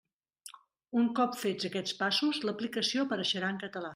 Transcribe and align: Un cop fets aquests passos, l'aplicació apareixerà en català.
Un 1.01 1.09
cop 1.19 1.37
fets 1.41 1.69
aquests 1.69 1.95
passos, 2.01 2.41
l'aplicació 2.49 3.07
apareixerà 3.09 3.55
en 3.57 3.63
català. 3.67 3.89